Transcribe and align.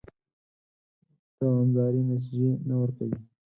دوامدارې 1.39 2.01
نتیجې 2.09 2.49
نه 2.67 2.75
ورکوي. 2.81 3.17